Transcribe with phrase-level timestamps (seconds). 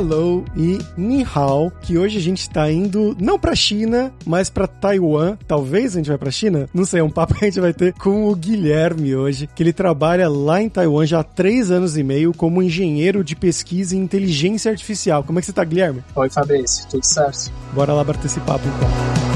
[0.00, 4.66] hello e ni hao, que hoje a gente tá indo não pra China, mas pra
[4.66, 5.36] Taiwan.
[5.46, 6.68] Talvez a gente vai pra China?
[6.72, 9.62] Não sei, é um papo que a gente vai ter com o Guilherme hoje, que
[9.62, 13.94] ele trabalha lá em Taiwan já há três anos e meio como engenheiro de pesquisa
[13.94, 15.22] em inteligência artificial.
[15.22, 16.02] Como é que você tá, Guilherme?
[16.14, 17.52] Oi, Fabrício, tudo certo?
[17.74, 19.29] Bora lá bater esse papo então.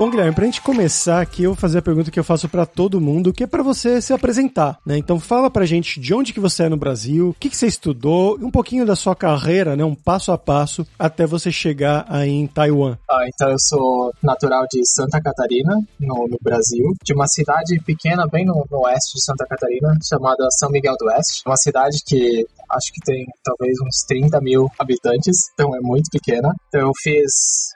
[0.00, 2.64] Bom, Guilherme, pra gente começar aqui, eu vou fazer a pergunta que eu faço para
[2.64, 4.96] todo mundo, que é para você se apresentar, né?
[4.96, 7.66] Então fala pra gente de onde que você é no Brasil, o que, que você
[7.66, 9.84] estudou, um pouquinho da sua carreira, né?
[9.84, 12.96] Um passo a passo até você chegar aí em Taiwan.
[13.10, 18.26] Ah, então eu sou natural de Santa Catarina, no, no Brasil, de uma cidade pequena
[18.26, 21.42] bem no, no oeste de Santa Catarina, chamada São Miguel do Oeste.
[21.44, 26.54] Uma cidade que acho que tem talvez uns 30 mil habitantes, então é muito pequena.
[26.68, 27.30] Então eu fiz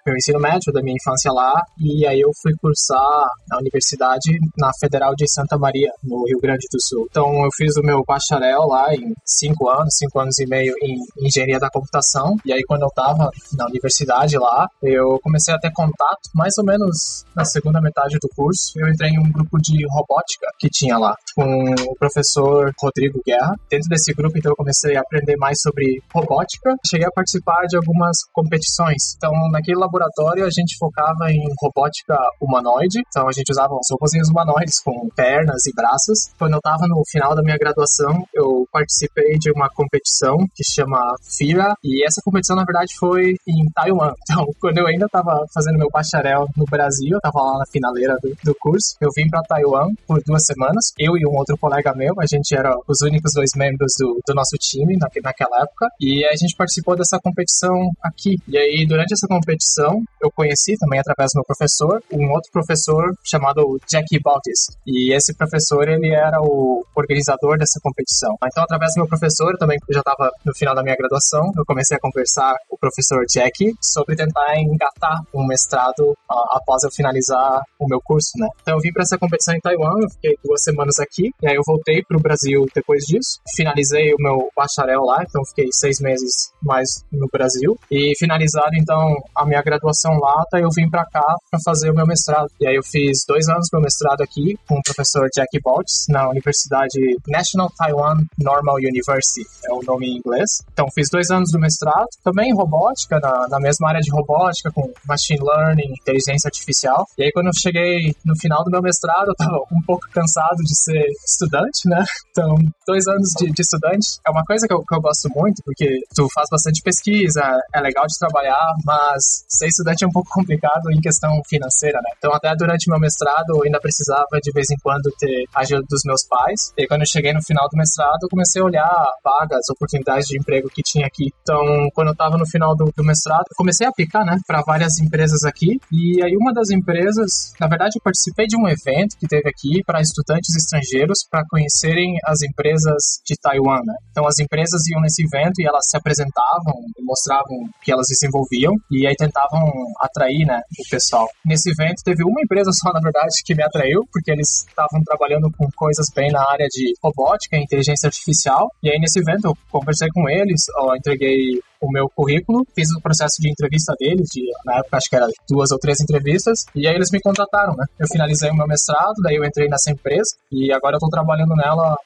[0.06, 4.70] meu ensino médio da minha infância lá e aí eu fui cursar na universidade na
[4.78, 7.06] Federal de Santa Maria, no Rio Grande do Sul.
[7.10, 10.96] Então eu fiz o meu bacharel lá em cinco anos, cinco anos e meio em
[11.26, 12.36] engenharia da computação.
[12.44, 16.64] E aí quando eu tava na universidade lá, eu comecei a ter contato, mais ou
[16.64, 20.98] menos na segunda metade do curso, eu entrei em um grupo de robótica que tinha
[20.98, 23.54] lá, com o professor Rodrigo Guerra.
[23.70, 26.74] Dentro desse grupo, então eu comecei a aprender mais sobre robótica.
[26.88, 29.14] Cheguei a participar de algumas competições.
[29.16, 32.03] Então naquele laboratório a gente focava em robótica
[32.40, 33.02] humanoide.
[33.06, 36.30] Então a gente usava uns robôzinhos humanoides com pernas e braços.
[36.38, 40.98] Quando eu estava no final da minha graduação, eu participei de uma competição que chama
[41.36, 41.74] FIRA.
[41.82, 44.12] E essa competição, na verdade, foi em Taiwan.
[44.34, 48.16] Então, quando eu ainda estava fazendo meu bacharel no Brasil, eu estava lá na finaleira
[48.20, 50.92] do, do curso, eu vim para Taiwan por duas semanas.
[50.98, 54.34] Eu e um outro colega meu, a gente era os únicos dois membros do, do
[54.34, 55.88] nosso time na, naquela época.
[56.00, 58.36] E a gente participou dessa competição aqui.
[58.48, 63.12] E aí, durante essa competição, eu conheci também através do meu professor um outro professor
[63.22, 64.76] chamado Jackie Baltis.
[64.86, 68.34] E esse professor, ele era o organizador dessa competição.
[68.44, 71.64] Então, através do meu professor, eu também já estava no final da minha graduação, eu
[71.66, 76.90] comecei a conversar com o professor Jackie sobre tentar engatar um mestrado uh, após eu
[76.90, 78.48] finalizar o meu curso, né?
[78.62, 81.56] Então, eu vim para essa competição em Taiwan, eu fiquei duas semanas aqui, e aí
[81.56, 83.40] eu voltei para o Brasil depois disso.
[83.56, 87.76] Finalizei o meu bacharel lá, então fiquei seis meses mais no Brasil.
[87.90, 91.94] E finalizado, então, a minha graduação lá, tá, eu vim para cá para fazer o
[91.94, 92.48] meu mestrado.
[92.60, 96.28] E aí eu fiz dois anos meu mestrado aqui com o professor Jackie Boltz na
[96.28, 100.62] Universidade National Taiwan Normal University, é o nome em inglês.
[100.72, 104.70] Então fiz dois anos do mestrado, também em robótica, na, na mesma área de robótica,
[104.72, 107.06] com machine learning, inteligência artificial.
[107.18, 110.58] E aí quando eu cheguei no final do meu mestrado, eu tava um pouco cansado
[110.58, 112.04] de ser estudante, né?
[112.30, 112.54] Então,
[112.86, 115.86] dois anos de, de estudante é uma coisa que eu, que eu gosto muito, porque
[116.14, 117.42] tu faz bastante pesquisa,
[117.74, 121.63] é legal de trabalhar, mas ser estudante é um pouco complicado em questão financeira,
[122.00, 122.10] né?
[122.18, 126.02] Então, até durante meu mestrado, eu ainda precisava de vez em quando ter ajuda dos
[126.04, 126.72] meus pais.
[126.76, 130.38] E quando eu cheguei no final do mestrado, eu comecei a olhar vagas, oportunidades de
[130.38, 131.30] emprego que tinha aqui.
[131.42, 134.98] Então, quando eu estava no final do, do, mestrado, comecei a aplicar, né, para várias
[134.98, 135.78] empresas aqui.
[135.92, 139.82] E aí, uma das empresas, na verdade, eu participei de um evento que teve aqui
[139.84, 143.94] para estudantes estrangeiros para conhecerem as empresas de Taiwan, né?
[144.10, 146.74] Então, as empresas iam nesse evento e elas se apresentavam
[147.04, 149.60] mostravam que elas desenvolviam e aí tentavam
[150.00, 151.28] atrair, né, o pessoal.
[151.54, 155.48] Nesse evento, teve uma empresa só, na verdade, que me atraiu, porque eles estavam trabalhando
[155.56, 158.66] com coisas bem na área de robótica e inteligência artificial.
[158.82, 163.00] E aí, nesse evento, eu conversei com eles, eu entreguei o meu currículo, fiz o
[163.00, 166.86] processo de entrevista deles, de, na época acho que era duas ou três entrevistas, e
[166.86, 167.84] aí eles me contrataram, né?
[167.98, 171.54] Eu finalizei o meu mestrado, daí eu entrei nessa empresa, e agora eu tô trabalhando
[171.54, 171.96] nela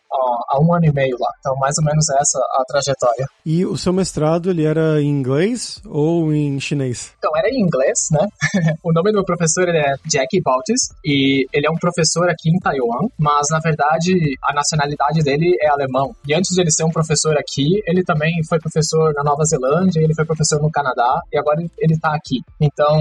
[0.48, 1.28] há um ano e meio lá.
[1.38, 3.26] Então, mais ou menos essa a trajetória.
[3.44, 7.12] E o seu mestrado, ele era em inglês ou em chinês?
[7.18, 8.26] Então, era em inglês, né?
[8.82, 12.58] o nome do meu professor é Jackie Baltis, e ele é um professor aqui em
[12.58, 14.12] Taiwan, mas, na verdade,
[14.42, 16.14] a nacionalidade dele é alemão.
[16.26, 19.67] E antes de ele ser um professor aqui, ele também foi professor na Nova Zelândia,
[19.96, 22.40] ele foi professor no Canadá, e agora ele está aqui.
[22.60, 22.96] Então,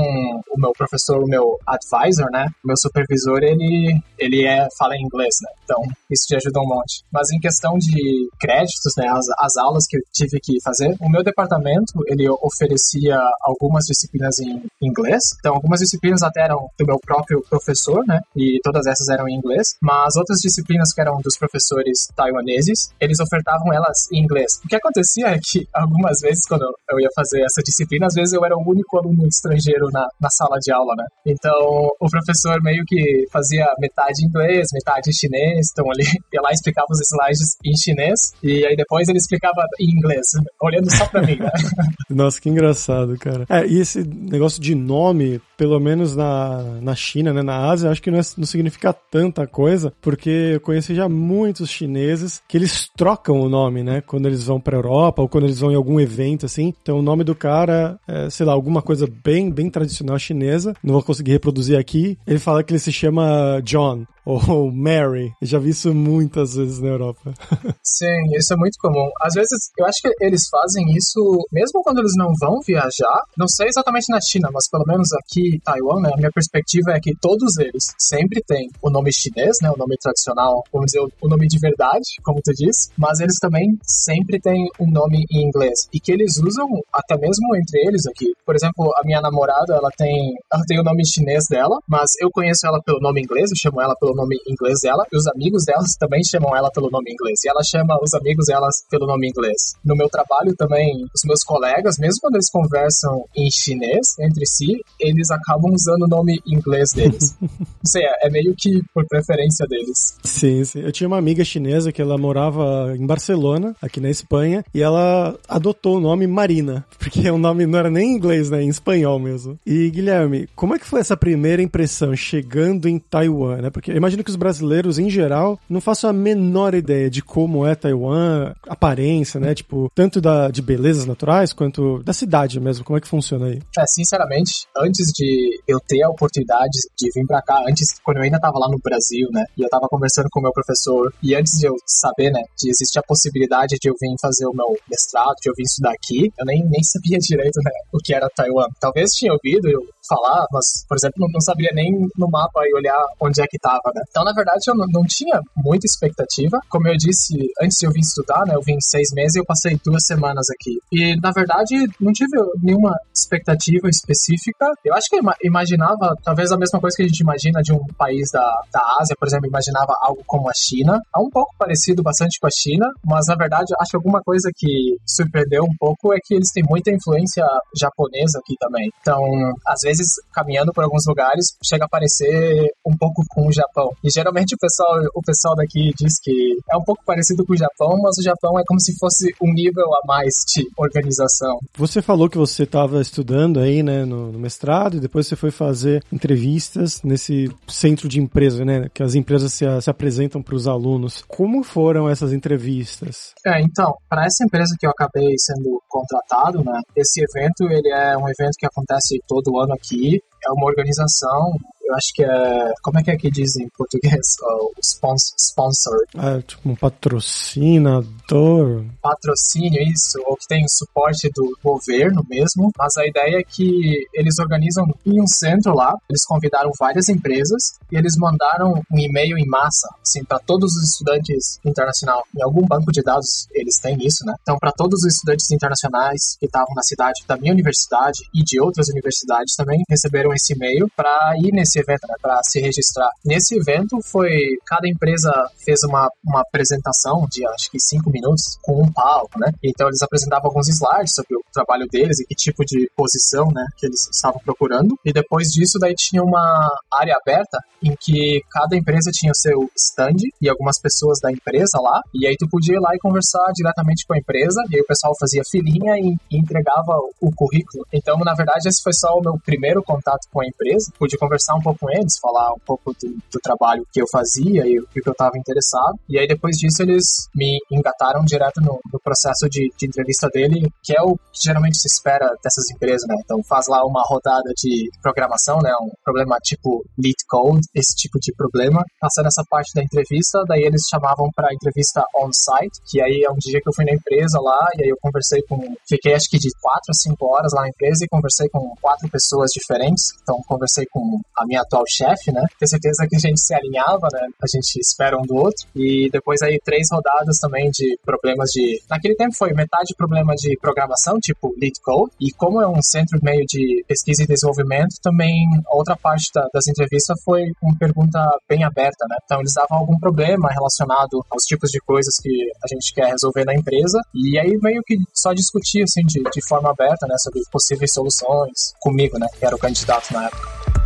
[0.50, 2.48] o meu professor, o meu advisor, né?
[2.64, 5.50] O meu supervisor, ele, ele é, fala inglês, né?
[5.64, 7.04] Então, isso te ajuda um monte.
[7.12, 11.10] Mas em questão de créditos, né, as, as aulas que eu tive que fazer, o
[11.10, 15.24] meu departamento, ele oferecia algumas disciplinas em inglês.
[15.40, 19.36] Então, algumas disciplinas até eram do meu próprio professor, né, e todas essas eram em
[19.36, 19.76] inglês.
[19.82, 24.60] Mas outras disciplinas que eram dos professores taiwaneses, eles ofertavam elas em inglês.
[24.64, 28.34] O que acontecia é que, algumas vezes, quando eu ia fazer essa disciplina, às vezes
[28.34, 31.06] eu era o único aluno estrangeiro na, na sala de aula, né?
[31.26, 36.04] Então, o professor meio que fazia metade inglês, metade chinês, então ele
[36.34, 40.26] ia lá e explicava os slides em chinês, e aí depois ele explicava em inglês,
[40.62, 41.52] olhando só pra mim, né?
[42.10, 43.46] Nossa, que engraçado, cara.
[43.50, 48.02] É, e esse negócio de nome, pelo menos na, na China, né, na Ásia, acho
[48.02, 52.90] que não, é, não significa tanta coisa, porque eu conheci já muitos chineses que eles
[52.96, 56.00] trocam o nome, né, quando eles vão pra Europa ou quando eles vão em algum
[56.00, 56.74] evento, assim.
[56.82, 60.94] Então o nome do cara é, sei lá, alguma coisa bem, bem tradicional chinesa, não
[60.94, 62.18] vou conseguir reproduzir aqui.
[62.26, 65.32] Ele fala que ele se chama John ou Mary.
[65.42, 67.34] Eu já vi isso muitas vezes na Europa.
[67.82, 69.10] Sim, isso é muito comum.
[69.22, 73.24] Às vezes, eu acho que eles fazem isso mesmo quando eles não vão viajar.
[73.38, 76.92] Não sei exatamente na China, mas pelo menos aqui em Taiwan, né, a minha perspectiva
[76.92, 81.08] é que todos eles sempre têm o nome chinês, né, o nome tradicional, vamos dizer,
[81.22, 85.48] o nome de verdade, como tu disse, mas eles também sempre têm um nome em
[85.48, 88.34] inglês e que eles usam até mesmo entre eles aqui.
[88.46, 92.30] Por exemplo, a minha namorada, ela tem, ela tem o nome chinês dela, mas eu
[92.30, 95.64] conheço ela pelo nome inglês, eu chamo ela pelo nome inglês dela, e os amigos
[95.66, 99.30] delas também chamam ela pelo nome inglês, e ela chama os amigos delas pelo nome
[99.30, 99.74] inglês.
[99.86, 104.82] No meu trabalho também, os meus colegas, mesmo quando eles conversam em chinês entre si,
[105.00, 107.36] eles acabam usando o nome inglês deles.
[107.42, 110.18] Não sei, é, é meio que por preferência deles.
[110.24, 110.80] Sim, sim.
[110.80, 115.38] Eu tinha uma amiga chinesa que ela morava em Barcelona, aqui na Espanha, e ela
[115.48, 119.20] adotou o nome Marina, porque o nome não era nem em inglês, né, em espanhol
[119.20, 119.60] mesmo.
[119.66, 123.70] E Guilherme, como é que foi essa primeira impressão chegando em Taiwan, né?
[123.70, 127.76] Porque imagino que os brasileiros em geral não façam a menor ideia de como é
[127.76, 129.54] Taiwan, aparência, né?
[129.54, 132.86] Tipo, tanto da, de belezas naturais quanto da cidade mesmo.
[132.86, 133.62] Como é que funciona aí?
[133.78, 138.24] É, sinceramente, antes de eu ter a oportunidade de vir para cá, antes, quando eu
[138.24, 139.44] ainda tava lá no Brasil, né?
[139.58, 142.70] E eu tava conversando com o meu professor, e antes de eu saber, né, de
[142.70, 146.32] existir a possibilidade de eu vir fazer o meu mestrado, de eu vir estudar aqui,
[146.40, 148.68] eu nem, nem sabia direito, né, o que era Taiwan.
[148.80, 152.74] Talvez tinha ouvido, eu falar, mas, por exemplo, não, não sabia nem no mapa e
[152.76, 154.02] olhar onde é que tava, né?
[154.10, 156.60] Então, na verdade, eu não, não, tinha muita expectativa.
[156.70, 158.56] Como eu disse, antes eu vir estudar, né?
[158.56, 160.80] Eu vim seis meses e eu passei duas semanas aqui.
[160.92, 164.72] E, na verdade, não tive nenhuma expectativa específica.
[164.84, 168.30] Eu acho que imaginava, talvez a mesma coisa que a gente imagina de um país
[168.32, 171.00] da, da Ásia, por exemplo, imaginava algo como a China.
[171.16, 174.50] É um pouco parecido bastante com a China, mas, na verdade, acho que alguma coisa
[174.56, 177.46] que surpreendeu um pouco é que eles têm muita influência
[177.80, 178.90] japonesa aqui também.
[179.02, 179.22] Então,
[179.66, 183.90] às vezes, vezes, caminhando por alguns lugares, chega a parecer um pouco com o Japão.
[184.04, 187.58] E geralmente o pessoal, o pessoal daqui diz que é um pouco parecido com o
[187.58, 191.58] Japão, mas o Japão é como se fosse um nível a mais de organização.
[191.78, 195.52] Você falou que você estava estudando aí, né, no, no, mestrado, e depois você foi
[195.52, 200.68] fazer entrevistas nesse centro de empresa, né, que as empresas se, se apresentam para os
[200.68, 201.24] alunos.
[201.28, 203.34] Como foram essas entrevistas?
[203.46, 208.18] É, então, para essa empresa que eu acabei sendo contratado, né, esse evento ele é
[208.18, 211.56] um evento que acontece todo ano aqui aqui é uma organização
[211.88, 212.74] eu acho que é.
[212.84, 214.18] Como é que é que diz em português?
[214.48, 215.36] O sponsor.
[215.38, 215.98] sponsor.
[216.16, 218.86] É, tipo um patrocinador.
[219.02, 220.20] Patrocínio, isso.
[220.26, 222.72] Ou que tem o suporte do governo mesmo.
[222.78, 225.94] Mas a ideia é que eles organizam em um centro lá.
[226.10, 230.92] Eles convidaram várias empresas e eles mandaram um e-mail em massa, assim, para todos os
[230.92, 232.24] estudantes internacionais.
[232.36, 234.34] Em algum banco de dados eles têm isso, né?
[234.42, 238.60] Então, para todos os estudantes internacionais que estavam na cidade da minha universidade e de
[238.60, 243.10] outras universidades também receberam esse e-mail para ir nesse evento, né, para se registrar.
[243.26, 244.30] Nesse evento foi
[244.66, 245.32] cada empresa
[245.64, 249.52] fez uma, uma apresentação de acho que cinco minutos com um palco, né?
[249.64, 253.66] Então eles apresentavam alguns slides sobre o trabalho deles e que tipo de posição, né,
[253.78, 254.98] que eles estavam procurando.
[255.06, 259.70] E depois disso daí tinha uma área aberta em que cada empresa tinha o seu
[259.76, 262.02] stand e algumas pessoas da empresa lá.
[262.14, 264.62] E aí tu podia ir lá e conversar diretamente com a empresa.
[264.70, 267.86] E aí o pessoal fazia filinha e, e entregava o currículo.
[267.94, 270.92] Então, na verdade, esse foi só o meu primeiro contato com a empresa.
[270.98, 274.80] Pude conversar um com eles, falar um pouco do, do trabalho que eu fazia e
[274.80, 276.00] o que eu estava interessado.
[276.10, 280.72] E aí depois disso eles me engataram direto no, no processo de, de, entrevista dele,
[280.84, 283.16] que é o que geralmente se espera dessas empresas, né?
[283.24, 285.72] Então faz lá uma rodada de programação, né?
[285.82, 288.84] Um problema tipo lead code, esse tipo de problema.
[289.00, 293.38] Passando essa parte da entrevista, daí eles chamavam para entrevista on-site, que aí é um
[293.38, 295.58] dia que eu fui na empresa lá e aí eu conversei com,
[295.88, 299.10] fiquei acho que de quatro a cinco horas lá na empresa e conversei com quatro
[299.10, 300.14] pessoas diferentes.
[300.22, 302.42] Então conversei com a minha minha atual chefe, né?
[302.60, 304.28] Ter certeza que a gente se alinhava, né?
[304.42, 305.66] A gente espera um do outro.
[305.76, 308.82] E depois aí três rodadas também de problemas de.
[308.90, 312.12] Naquele tempo foi metade problema de programação, tipo lead code.
[312.22, 315.34] E como é um centro meio de pesquisa e desenvolvimento, também
[315.72, 319.18] outra parte da, das entrevistas foi uma pergunta bem aberta, né?
[319.24, 323.46] Então eles davam algum problema relacionado aos tipos de coisas que a gente quer resolver
[323.46, 324.00] na empresa.
[324.14, 327.16] E aí meio que só discutir assim de, de forma aberta, né?
[327.18, 329.28] Sobre possíveis soluções comigo, né?
[329.40, 330.77] Que era o candidato na época.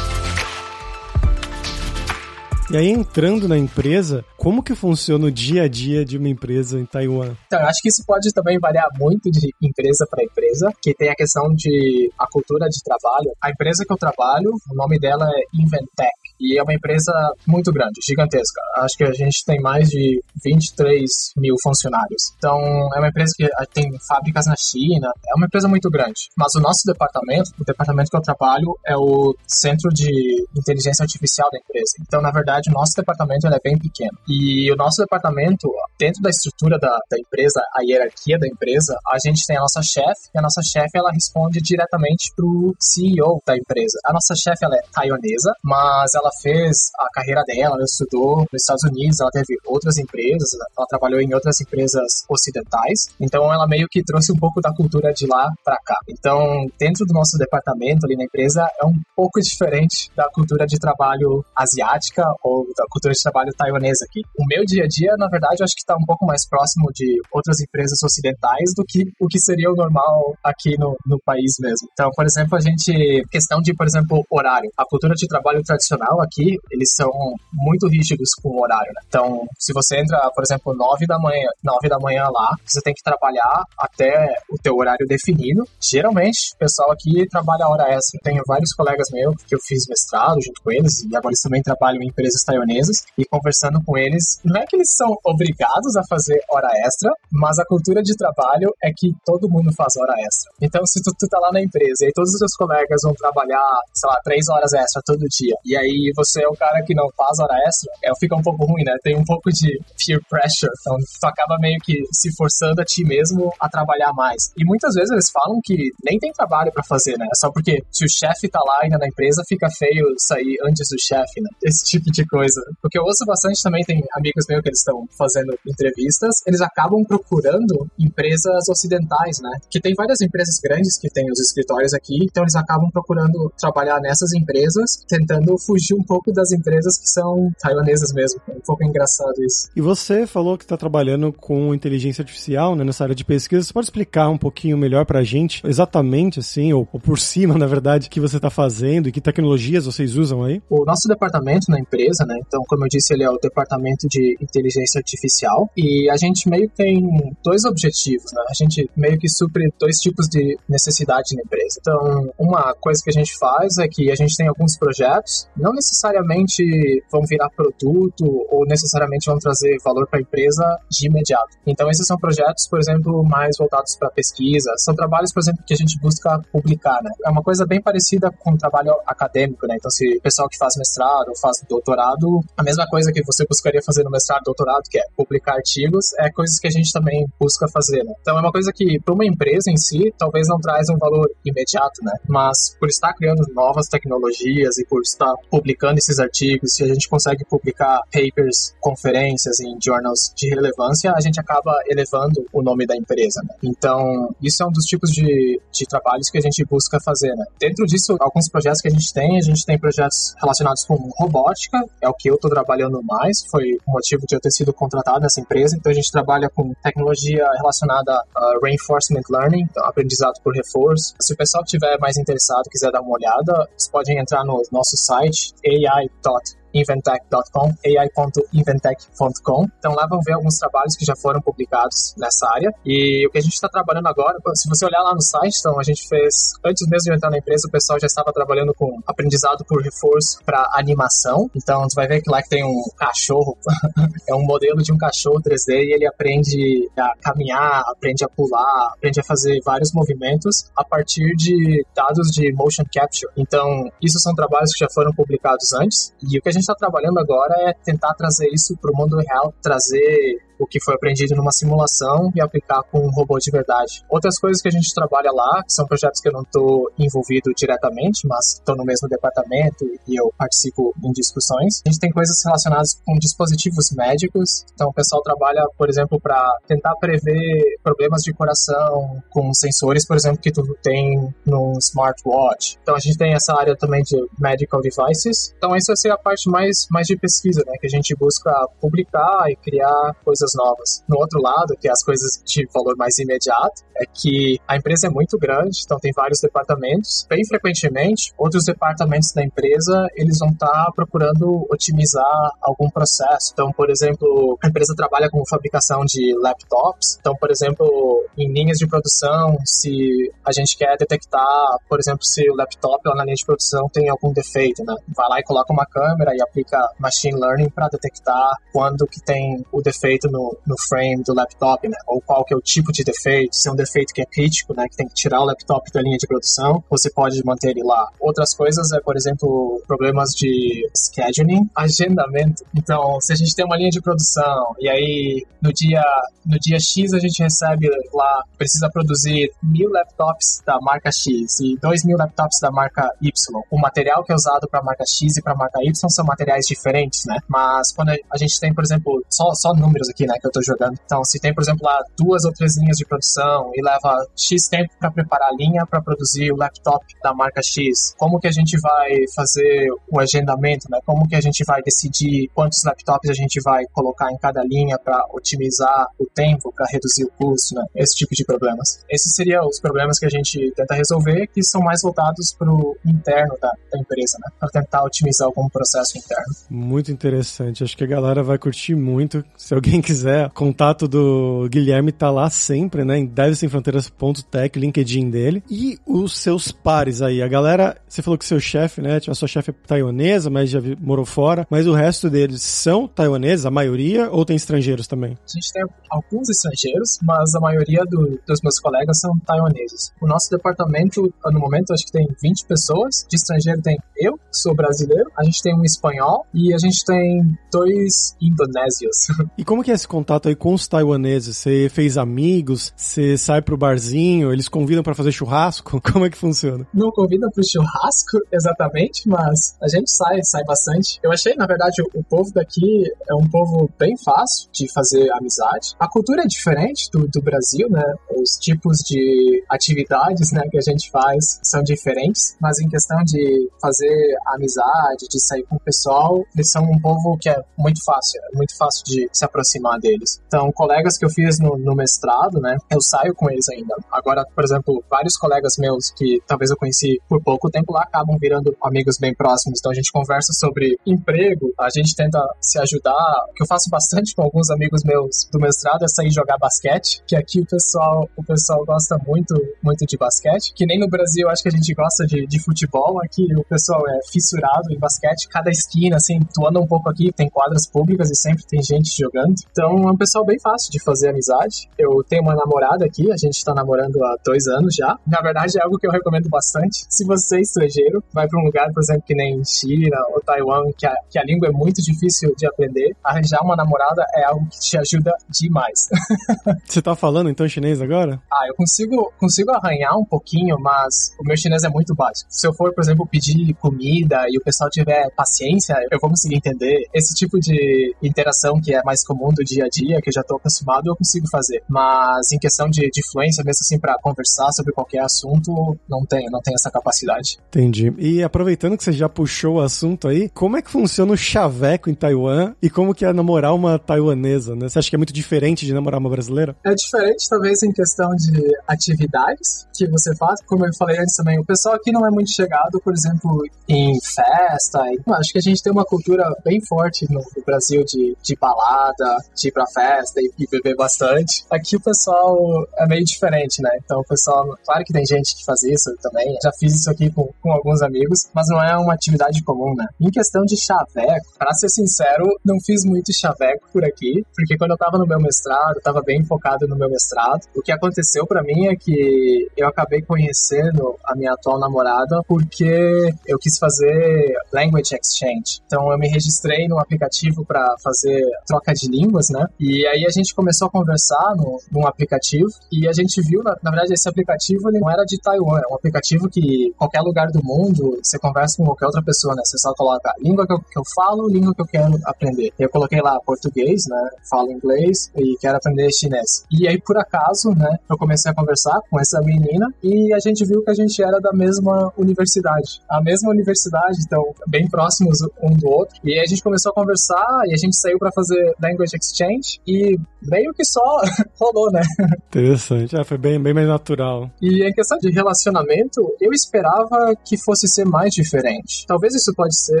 [2.70, 6.78] E aí, entrando na empresa, como que funciona o dia a dia de uma empresa
[6.78, 7.34] em Taiwan?
[7.46, 11.10] Então, eu acho que isso pode também variar muito de empresa para empresa, que tem
[11.10, 13.32] a questão de a cultura de trabalho.
[13.42, 16.21] A empresa que eu trabalho, o nome dela é Inventec.
[16.40, 17.12] E é uma empresa
[17.46, 18.60] muito grande, gigantesca.
[18.76, 22.32] Acho que a gente tem mais de 23 mil funcionários.
[22.36, 22.58] Então,
[22.94, 26.28] é uma empresa que tem fábricas na China, é uma empresa muito grande.
[26.36, 31.48] Mas o nosso departamento, o departamento que eu trabalho, é o centro de inteligência artificial
[31.50, 31.92] da empresa.
[32.00, 34.16] Então, na verdade, o nosso departamento é bem pequeno.
[34.28, 39.16] E o nosso departamento, dentro da estrutura da, da empresa, a hierarquia da empresa, a
[39.24, 43.40] gente tem a nossa chefe, e a nossa chefe, ela responde diretamente para o CEO
[43.46, 43.98] da empresa.
[44.04, 48.84] A nossa chefe, é taiwanesa, mas ela fez a carreira dela, ela estudou nos Estados
[48.84, 54.02] Unidos, ela teve outras empresas, ela trabalhou em outras empresas ocidentais, então ela meio que
[54.02, 55.96] trouxe um pouco da cultura de lá para cá.
[56.08, 60.78] Então, dentro do nosso departamento ali na empresa, é um pouco diferente da cultura de
[60.78, 64.20] trabalho asiática ou da cultura de trabalho taiwanesa aqui.
[64.38, 66.90] O meu dia a dia, na verdade, eu acho que está um pouco mais próximo
[66.94, 71.56] de outras empresas ocidentais do que o que seria o normal aqui no, no país
[71.60, 71.88] mesmo.
[71.92, 74.70] Então, por exemplo, a gente, questão de, por exemplo, horário.
[74.76, 77.10] A cultura de trabalho tradicional aqui, eles são
[77.52, 79.02] muito rígidos com o horário, né?
[79.08, 82.94] Então, se você entra, por exemplo, 9 da manhã, 9 da manhã lá, você tem
[82.94, 85.64] que trabalhar até o teu horário definido.
[85.80, 88.20] Geralmente, o pessoal aqui trabalha hora extra.
[88.22, 91.62] Tenho vários colegas meus que eu fiz mestrado junto com eles, e agora eles também
[91.62, 96.02] trabalham em empresas taiwanesas, e conversando com eles, não é que eles são obrigados a
[96.08, 100.52] fazer hora extra, mas a cultura de trabalho é que todo mundo faz hora extra.
[100.60, 103.62] Então, se tu, tu tá lá na empresa e todos os teus colegas vão trabalhar,
[103.94, 107.08] sei lá, três horas extra todo dia, e aí você é o cara que não
[107.16, 108.94] faz hora extra, é, fica um pouco ruim, né?
[109.02, 113.04] Tem um pouco de peer pressure, então tu acaba meio que se forçando a ti
[113.04, 114.52] mesmo a trabalhar mais.
[114.56, 117.26] E muitas vezes eles falam que nem tem trabalho para fazer, né?
[117.34, 120.98] Só porque se o chefe tá lá ainda na empresa, fica feio sair antes do
[121.00, 121.48] chefe, né?
[121.62, 122.60] Esse tipo de coisa.
[122.80, 127.02] Porque eu ouço bastante também, tem amigos meus que eles estão fazendo entrevistas, eles acabam
[127.04, 129.50] procurando empresas ocidentais, né?
[129.70, 134.00] Que tem várias empresas grandes que têm os escritórios aqui, então eles acabam procurando trabalhar
[134.00, 138.40] nessas empresas, tentando fugir um pouco das empresas que são taiwanesas mesmo.
[138.48, 139.68] É um pouco engraçado isso.
[139.74, 143.62] E você falou que está trabalhando com inteligência artificial né, nessa área de pesquisa.
[143.66, 147.56] Você pode explicar um pouquinho melhor para a gente, exatamente assim, ou, ou, por cima,
[147.56, 150.62] na verdade, o que você está fazendo e que tecnologias vocês usam aí?
[150.70, 152.38] O nosso departamento na empresa, né?
[152.46, 156.68] Então, como eu disse, ele é o departamento de inteligência artificial e a gente meio
[156.68, 158.42] que tem dois objetivos, né?
[158.48, 161.78] A gente meio que supre dois tipos de necessidade na empresa.
[161.80, 165.72] Então, uma coisa que a gente faz é que a gente tem alguns projetos, não
[165.82, 166.62] necessariamente
[167.10, 171.58] vão virar produto ou necessariamente vão trazer valor para a empresa de imediato.
[171.66, 174.72] Então, esses são projetos, por exemplo, mais voltados para pesquisa.
[174.76, 177.10] São trabalhos, por exemplo, que a gente busca publicar, né?
[177.26, 179.74] É uma coisa bem parecida com o trabalho acadêmico, né?
[179.76, 183.44] Então, se o pessoal que faz mestrado ou faz doutorado, a mesma coisa que você
[183.46, 187.26] buscaria fazer no mestrado, doutorado, que é publicar artigos, é coisas que a gente também
[187.40, 188.12] busca fazer, né?
[188.20, 191.28] Então, é uma coisa que para uma empresa em si, talvez não traz um valor
[191.44, 192.12] imediato, né?
[192.28, 197.08] Mas por estar criando novas tecnologias e por estar publicando esses artigos, se a gente
[197.08, 202.96] consegue publicar papers, conferências em journals de relevância, a gente acaba elevando o nome da
[202.96, 203.40] empresa.
[203.42, 203.54] Né?
[203.62, 207.34] Então, isso é um dos tipos de, de trabalhos que a gente busca fazer.
[207.34, 207.44] Né?
[207.58, 211.78] Dentro disso, alguns projetos que a gente tem, a gente tem projetos relacionados com robótica,
[212.00, 215.20] é o que eu estou trabalhando mais, foi o motivo de eu ter sido contratado
[215.20, 215.76] nessa empresa.
[215.76, 221.14] Então, a gente trabalha com tecnologia relacionada a reinforcement learning, então, aprendizado por reforço.
[221.20, 224.96] Se o pessoal estiver mais interessado, quiser dar uma olhada, vocês podem entrar no nosso
[224.96, 226.46] site AI thought.
[226.74, 229.66] inventec.com, ai.inventec.com.
[229.78, 232.72] Então lá vão ver alguns trabalhos que já foram publicados nessa área.
[232.84, 235.78] E o que a gente está trabalhando agora, se você olhar lá no site, então
[235.78, 239.00] a gente fez, antes mesmo de entrar na empresa, o pessoal já estava trabalhando com
[239.06, 241.50] aprendizado por reforço para animação.
[241.54, 243.56] Então você vai ver que lá que tem um cachorro,
[244.28, 248.92] é um modelo de um cachorro 3D e ele aprende a caminhar, aprende a pular,
[248.94, 253.30] aprende a fazer vários movimentos a partir de dados de motion capture.
[253.36, 256.12] Então, isso são trabalhos que já foram publicados antes.
[256.22, 258.96] E o que a gente gente está trabalhando agora é tentar trazer isso para o
[258.96, 263.50] mundo real, trazer o que foi aprendido numa simulação e aplicar com um robô de
[263.50, 264.04] verdade.
[264.08, 268.26] Outras coisas que a gente trabalha lá, são projetos que eu não estou envolvido diretamente,
[268.26, 271.82] mas estou no mesmo departamento e eu participo em discussões.
[271.84, 274.64] A gente tem coisas relacionadas com dispositivos médicos.
[274.74, 280.16] Então, o pessoal trabalha, por exemplo, para tentar prever problemas de coração com sensores, por
[280.16, 282.78] exemplo, que tu tem no smartwatch.
[282.82, 285.52] Então, a gente tem essa área também de medical devices.
[285.56, 287.74] Então, essa é a parte mais, mais de pesquisa, né?
[287.80, 291.02] Que a gente busca publicar e criar coisas novas.
[291.08, 295.06] No outro lado, que é as coisas de valor mais imediato, é que a empresa
[295.06, 297.26] é muito grande, então tem vários departamentos.
[297.28, 303.50] Bem frequentemente, outros departamentos da empresa, eles vão estar tá procurando otimizar algum processo.
[303.52, 307.18] Então, por exemplo, a empresa trabalha com fabricação de laptops.
[307.20, 312.48] Então, por exemplo, em linhas de produção, se a gente quer detectar, por exemplo, se
[312.50, 314.94] o laptop lá na linha de produção tem algum defeito, né?
[315.14, 319.64] Vai lá e coloca uma câmera e aplica machine learning para detectar quando que tem
[319.70, 321.96] o defeito no no, frame do laptop, né?
[322.06, 324.74] Ou qual que é o tipo de defeito, se é um defeito que é crítico,
[324.74, 324.86] né?
[324.88, 328.08] Que tem que tirar o laptop da linha de produção, você pode manter ele lá.
[328.20, 332.64] Outras coisas é, por exemplo, problemas de scheduling, agendamento.
[332.74, 336.02] Então, se a gente tem uma linha de produção e aí no dia,
[336.44, 341.78] no dia X a gente recebe lá, precisa produzir mil laptops da marca X e
[341.80, 343.32] dois mil laptops da marca Y.
[343.70, 346.24] O material que é usado para a marca X e para a marca Y são
[346.24, 347.38] materiais diferentes, né?
[347.48, 350.34] Mas quando a gente tem, por exemplo, só, só números aqui, né?
[350.40, 350.98] que eu estou jogando.
[351.04, 354.68] Então, se tem, por exemplo, lá duas ou três linhas de produção e leva X
[354.68, 358.52] tempo para preparar a linha para produzir o laptop da marca X, como que a
[358.52, 360.98] gente vai fazer o agendamento, né?
[361.04, 364.98] Como que a gente vai decidir quantos laptops a gente vai colocar em cada linha
[364.98, 367.84] para otimizar o tempo, para reduzir o custo, né?
[367.94, 369.04] Esse tipo de problemas.
[369.10, 372.96] Esses seriam os problemas que a gente tenta resolver, que são mais voltados para o
[373.04, 374.50] interno da, da empresa, né?
[374.58, 376.54] Para tentar otimizar algum processo interno.
[376.70, 377.84] Muito interessante.
[377.84, 379.44] Acho que a galera vai curtir muito.
[379.56, 383.18] Se alguém quiser quiser, contato do Guilherme tá lá sempre, né?
[383.18, 385.62] Em devesemfronteiras.tech, LinkedIn dele.
[385.70, 389.18] E os seus pares aí, a galera, você falou que seu chefe, né?
[389.26, 393.64] A sua chefe é taiwanesa, mas já morou fora, mas o resto deles são taiwaneses,
[393.64, 395.32] a maioria, ou tem estrangeiros também?
[395.32, 400.12] A gente tem alguns estrangeiros, mas a maioria do, dos meus colegas são taiwaneses.
[400.20, 403.26] O nosso departamento, no momento, acho que tem 20 pessoas.
[403.30, 407.02] De estrangeiro tem eu, que sou brasileiro, a gente tem um espanhol e a gente
[407.04, 409.16] tem dois indonésios.
[409.56, 411.56] E como que é esse contato aí com os taiwaneses?
[411.56, 412.92] Você fez amigos?
[412.96, 414.52] Você sai pro barzinho?
[414.52, 416.00] Eles convidam para fazer churrasco?
[416.12, 416.86] Como é que funciona?
[416.92, 421.20] Não convidam pro churrasco, exatamente, mas a gente sai, sai bastante.
[421.22, 425.94] Eu achei, na verdade, o, povo daqui é um povo bem fácil de fazer amizade.
[425.98, 428.02] A cultura é diferente do, do Brasil, né?
[428.36, 433.70] Os tipos de atividades né, que a gente faz são diferentes, mas em questão de
[433.80, 438.40] fazer amizade, de sair com o pessoal, eles são um povo que é muito fácil,
[438.52, 440.40] é muito fácil de se aproximar deles.
[440.46, 443.94] Então, colegas que eu fiz no, no, mestrado, né, eu saio com eles ainda.
[444.10, 448.36] Agora, por exemplo, vários colegas meus que talvez eu conheci por pouco tempo lá acabam
[448.38, 449.78] virando amigos bem próximos.
[449.78, 453.46] Então, a gente conversa sobre emprego, a gente tenta se ajudar.
[453.50, 457.22] O que eu faço bastante com alguns amigos meus do mestrado é sair jogar basquete,
[457.26, 460.72] que aqui o pessoal, o pessoal gosta muito, muito de basquete.
[460.74, 463.20] Que nem no Brasil, acho que a gente gosta de, de futebol.
[463.22, 465.48] Aqui o pessoal é fissurado em basquete.
[465.48, 469.16] Cada esquina, assim, tu anda um pouco aqui, tem quadras públicas e sempre tem gente
[469.16, 469.54] jogando.
[469.70, 471.88] Então, então é um pessoal bem fácil de fazer amizade.
[471.98, 475.18] Eu tenho uma namorada aqui, a gente tá namorando há dois anos já.
[475.26, 477.04] Na verdade, é algo que eu recomendo bastante.
[477.08, 480.92] Se você é estrangeiro, vai para um lugar, por exemplo, que nem China ou Taiwan,
[480.96, 484.64] que a, que a língua é muito difícil de aprender, arranjar uma namorada é algo
[484.70, 486.08] que te ajuda demais.
[486.86, 488.40] você tá falando então chinês agora?
[488.52, 492.48] Ah, eu consigo, consigo arranhar um pouquinho, mas o meu chinês é muito básico.
[492.48, 496.54] Se eu for, por exemplo, pedir comida e o pessoal tiver paciência, eu vou conseguir
[496.54, 497.08] entender.
[497.12, 500.40] Esse tipo de interação que é mais comum do dia a dia, que eu já
[500.40, 501.82] estou acostumado, eu consigo fazer.
[501.88, 506.50] Mas em questão de, de fluência, mesmo assim, para conversar sobre qualquer assunto, não tenho,
[506.50, 507.58] não tenho essa capacidade.
[507.68, 508.12] Entendi.
[508.18, 512.10] E aproveitando que você já puxou o assunto aí, como é que funciona o chaveco
[512.10, 514.88] em Taiwan e como que é namorar uma taiwanesa, né?
[514.88, 516.76] Você acha que é muito diferente de namorar uma brasileira?
[516.84, 520.60] É diferente, talvez, em questão de atividades que você faz.
[520.66, 524.18] Como eu falei antes também, o pessoal aqui não é muito chegado, por exemplo, em
[524.20, 525.02] festa.
[525.38, 529.38] Acho que a gente tem uma cultura bem forte no, no Brasil de, de balada,
[529.62, 531.64] de ir pra festa e, e, beber bastante.
[531.70, 533.90] Aqui o pessoal é meio diferente, né?
[534.04, 536.56] Então o pessoal, claro que tem gente que faz isso também.
[536.62, 540.06] Já fiz isso aqui com, com alguns amigos, mas não é uma atividade comum, né?
[540.20, 544.92] Em questão de chaveco, pra ser sincero, não fiz muito chaveco por aqui, porque quando
[544.92, 547.62] eu tava no meu mestrado, eu tava bem focado no meu mestrado.
[547.74, 553.32] O que aconteceu para mim é que eu acabei conhecendo a minha atual namorada porque
[553.46, 555.80] eu quis fazer language exchange.
[555.86, 559.66] Então eu me registrei no aplicativo para fazer troca de línguas, né?
[559.78, 563.76] E aí a gente começou a conversar no, num aplicativo e a gente viu, na,
[563.82, 567.48] na verdade, esse aplicativo ele não era de Taiwan, é um aplicativo que qualquer lugar
[567.48, 569.62] do mundo você conversa com qualquer outra pessoa, né?
[569.64, 572.72] Você só coloca língua que eu, que eu falo, língua que eu quero aprender.
[572.78, 574.30] Eu coloquei lá português, né?
[574.48, 576.64] Falo inglês e quero aprender chinês.
[576.70, 577.98] E aí, por acaso, né?
[578.08, 581.40] Eu comecei a conversar com essa menina e a gente viu que a gente era
[581.40, 583.00] da mesma universidade.
[583.08, 586.16] A mesma universidade, então, bem próximos um do outro.
[586.24, 589.41] E aí a gente começou a conversar e a gente saiu para fazer language exchange
[589.86, 591.00] e meio que só
[591.60, 592.02] rolou, né?
[592.48, 593.16] Interessante.
[593.18, 594.50] É, foi bem, bem mais natural.
[594.60, 599.06] E em questão de relacionamento, eu esperava que fosse ser mais diferente.
[599.06, 600.00] Talvez isso pode ser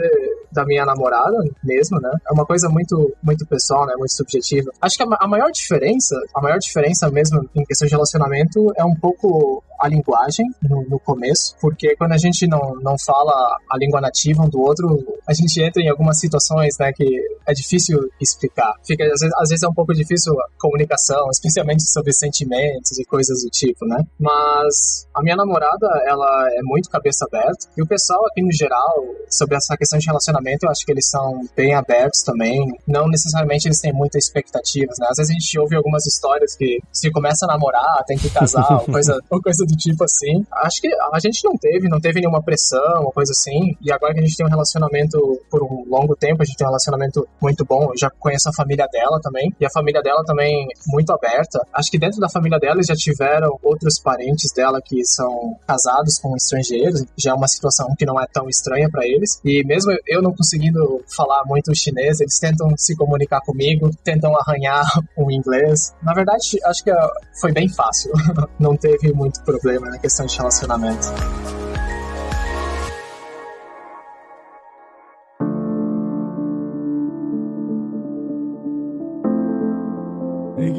[0.52, 2.10] da minha namorada mesmo, né?
[2.28, 3.94] É uma coisa muito, muito pessoal, né?
[3.96, 4.70] Muito subjetiva.
[4.80, 8.84] Acho que a, a maior diferença, a maior diferença mesmo em questão de relacionamento é
[8.84, 13.76] um pouco a linguagem no, no, começo, porque quando a gente não, não fala a
[13.76, 14.86] língua nativa um do outro,
[15.26, 17.04] a gente entra em algumas situações, né, que
[17.46, 18.74] é difícil explicar.
[18.86, 23.04] Fica, às vezes, às vezes é um pouco difícil a comunicação, especialmente sobre sentimentos e
[23.04, 24.04] coisas do tipo, né?
[24.20, 29.04] Mas a minha namorada, ela é muito cabeça aberta, e o pessoal aqui no geral,
[29.28, 32.72] sobre essa questão de relacionamento, eu acho que eles são bem abertos também.
[32.86, 35.08] Não necessariamente eles têm muitas expectativas, né?
[35.10, 38.80] Às vezes a gente ouve algumas histórias que se começa a namorar, tem que casar,
[38.80, 40.44] ou coisa, ou coisa do tipo assim.
[40.52, 43.76] Acho que a gente não teve, não teve nenhuma pressão, ou coisa assim.
[43.80, 46.66] E agora que a gente tem um relacionamento por um longo tempo, a gente tem
[46.66, 47.90] um relacionamento muito bom.
[47.90, 49.54] Eu já conheço a família dela também.
[49.60, 51.60] E a família dela também muito aberta.
[51.72, 56.36] Acho que dentro da família dela já tiveram outros parentes dela que são casados com
[56.36, 57.04] estrangeiros.
[57.16, 59.40] Já é uma situação que não é tão estranha para eles.
[59.44, 64.84] E mesmo eu não conseguindo falar muito chinês, eles tentam se comunicar comigo, tentam arranhar
[65.16, 65.94] o inglês.
[66.02, 66.92] Na verdade, acho que
[67.40, 68.12] foi bem fácil.
[68.58, 71.06] não teve muito problema problema na questão de relacionamento.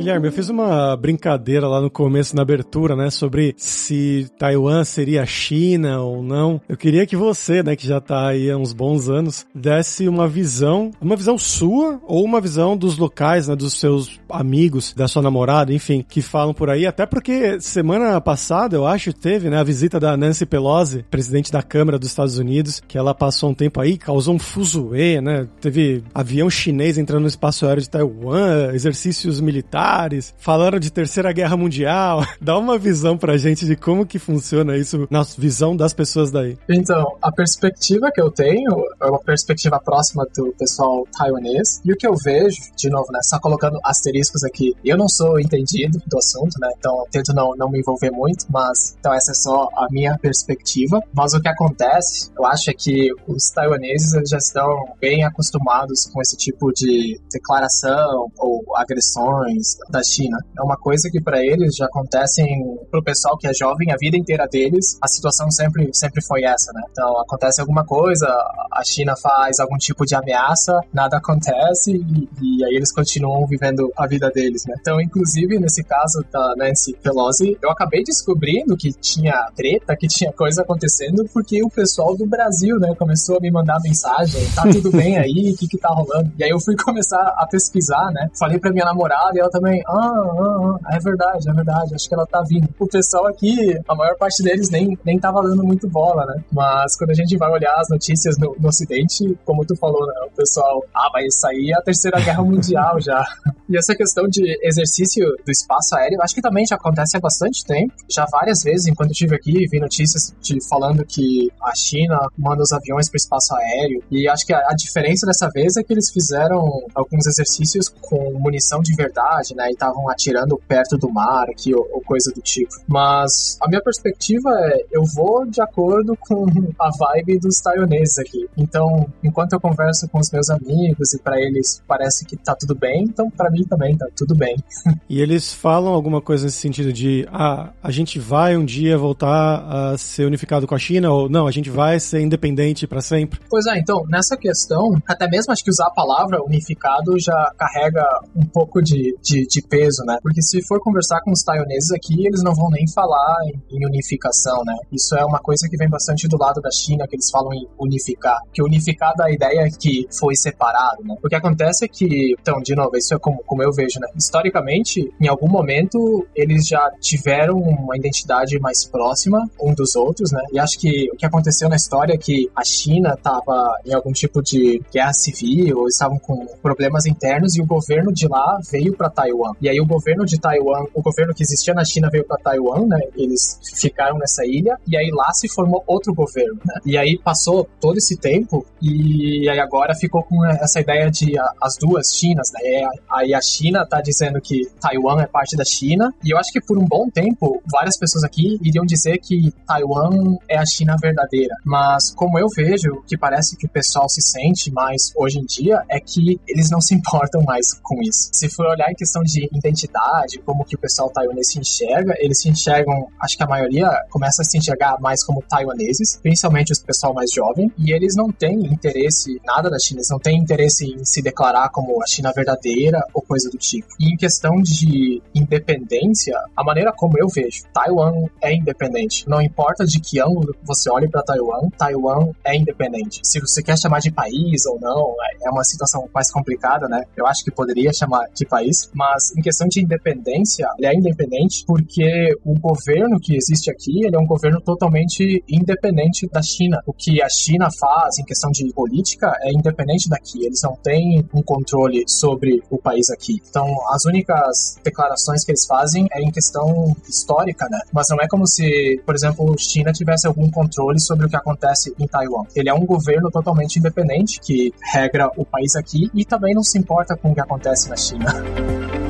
[0.04, 5.26] Guilherme, eu fiz uma brincadeira lá no começo, na abertura, né, sobre se Taiwan seria
[5.26, 6.60] China ou não.
[6.68, 10.28] Eu queria que você, né, que já tá aí há uns bons anos, desse uma
[10.28, 15.22] visão, uma visão sua ou uma visão dos locais, né, dos seus amigos, da sua
[15.22, 16.86] namorada, enfim, que falam por aí.
[16.86, 21.64] Até porque semana passada, eu acho, teve, né, a visita da Nancy Pelosi, presidente da
[21.64, 26.04] Câmara dos Estados Unidos, que ela passou um tempo aí, causou um fuzuê, né, teve
[26.14, 31.56] avião chinês entrando no espaço aéreo de Taiwan, exercícios militares militares, falaram de Terceira Guerra
[31.56, 32.26] Mundial.
[32.42, 36.58] Dá uma visão pra gente de como que funciona isso na visão das pessoas daí.
[36.70, 41.82] Então, a perspectiva que eu tenho é uma perspectiva próxima do pessoal taiwanês.
[41.86, 45.40] E o que eu vejo, de novo, né, só colocando asteriscos aqui, eu não sou
[45.40, 49.36] entendido do assunto, né, então tento não, não me envolver muito, mas então essa é
[49.36, 51.02] só a minha perspectiva.
[51.14, 56.22] Mas o que acontece, eu acho é que os taiwaneses já estão bem acostumados com
[56.22, 60.38] esse tipo de declaração ou agressões da China.
[60.58, 62.44] É uma coisa que para eles já acontece
[62.90, 66.72] pro pessoal que é jovem a vida inteira deles, a situação sempre sempre foi essa,
[66.74, 66.82] né?
[66.92, 68.28] Então acontece alguma coisa,
[68.72, 73.92] a China faz algum tipo de ameaça, nada acontece e, e aí eles continuam vivendo
[73.98, 74.76] a vida deles, né?
[74.80, 80.32] Então, inclusive nesse caso da Nancy Pelosi, eu acabei descobrindo que tinha treta, que tinha
[80.32, 84.92] coisa acontecendo porque o pessoal do Brasil, né, começou a me mandar mensagem, tá tudo
[84.92, 86.32] bem aí, o que que tá rolando?
[86.38, 88.30] E aí eu fui começar a pesquisar, né?
[88.38, 92.08] Falei pra minha namorada e ela também, ah, ah, ah, é verdade, é verdade, acho
[92.08, 92.68] que ela tá vindo.
[92.80, 96.44] O pessoal aqui, a maior parte deles nem, nem tava dando muito bola, né?
[96.52, 100.14] Mas quando a gente vai olhar as notícias no, no Ocidente, como tu falou, né?
[100.32, 103.24] O pessoal, ah, vai sair a Terceira Guerra Mundial já.
[103.70, 107.66] E essa questão de exercício do espaço aéreo, acho que também já acontece há bastante
[107.66, 107.94] tempo.
[108.12, 112.62] Já várias vezes, enquanto eu estive aqui, vi notícias de, falando que a China manda
[112.62, 114.04] os aviões para o espaço aéreo.
[114.12, 118.38] E acho que a, a diferença dessa vez é que eles fizeram alguns exercícios com
[118.38, 119.63] munição de verdade, né?
[119.70, 122.74] E estavam atirando perto do mar aqui, ou, ou, coisa do tipo.
[122.88, 126.46] Mas a minha perspectiva é, eu vou de acordo com
[126.80, 128.48] a vibe dos taiwaneses aqui.
[128.58, 132.76] Então, enquanto eu converso com os meus amigos e para eles parece que tá tudo
[132.76, 134.56] bem, então para mim também tá tudo bem.
[135.10, 139.94] e eles falam alguma coisa nesse sentido de, ah, a gente vai um dia voltar
[139.94, 143.40] a ser unificado com a China, ou não, a gente vai ser independente para sempre?
[143.50, 148.04] Pois é, então, nessa questão, até mesmo acho que usar a palavra unificado já carrega
[148.36, 150.18] um pouco de, de de, peso, né?
[150.22, 153.86] Porque se for conversar com os taiwaneses aqui, eles não vão nem falar em, em
[153.86, 154.76] unificação, né?
[154.92, 157.68] Isso é uma coisa que vem bastante do lado da China, que eles falam em
[157.80, 158.38] unificar.
[158.54, 161.16] Que unificar da ideia que foi separado, né?
[161.24, 164.08] O que acontece é que, então, de novo, isso é como, como eu vejo, né?
[164.16, 170.42] Historicamente, em algum momento, eles já tiveram uma identidade mais próxima um dos outros, né?
[170.52, 174.12] E acho que o que aconteceu na história é que a China estava em algum
[174.12, 178.96] tipo de guerra civil, ou estavam com problemas internos e o governo de lá veio
[178.96, 179.33] para Taiwan.
[179.62, 182.86] E aí o governo de Taiwan, o governo que existia na China veio para Taiwan,
[182.88, 183.00] né?
[183.16, 186.76] Eles ficaram nessa ilha e aí lá se formou outro governo, né?
[186.86, 191.78] E aí passou todo esse tempo e aí agora ficou com essa ideia de as
[191.78, 192.88] duas Chinas, né?
[193.10, 196.62] Aí a China tá dizendo que Taiwan é parte da China e eu acho que
[196.62, 201.56] por um bom tempo várias pessoas aqui iriam dizer que Taiwan é a China verdadeira.
[201.66, 205.82] Mas como eu vejo, que parece que o pessoal se sente mais hoje em dia
[205.90, 208.30] é que eles não se importam mais com isso.
[208.32, 212.42] Se for olhar em questão de identidade, como que o pessoal taiwanês se enxerga, eles
[212.42, 216.86] se enxergam, acho que a maioria começa a se enxergar mais como taiwaneses, principalmente o
[216.86, 220.86] pessoal mais jovem, e eles não têm interesse nada da China, eles não têm interesse
[220.86, 223.88] em se declarar como a China verdadeira ou coisa do tipo.
[224.00, 229.28] E em questão de independência, a maneira como eu vejo, Taiwan é independente.
[229.28, 233.22] Não importa de que ângulo você olhe para Taiwan, Taiwan é independente.
[233.24, 237.04] Se você quer chamar de país ou não, é uma situação mais complicada, né?
[237.16, 241.64] Eu acho que poderia chamar de país, mas em questão de independência, ele é independente
[241.66, 246.82] porque o governo que existe aqui, ele é um governo totalmente independente da China.
[246.86, 250.46] O que a China faz em questão de política é independente daqui.
[250.46, 253.42] Eles não têm um controle sobre o país aqui.
[253.50, 257.80] Então, as únicas declarações que eles fazem é em questão histórica, né?
[257.92, 261.94] Mas não é como se, por exemplo, China tivesse algum controle sobre o que acontece
[262.00, 262.44] em Taiwan.
[262.56, 266.78] Ele é um governo totalmente independente que regra o país aqui e também não se
[266.78, 269.03] importa com o que acontece na China.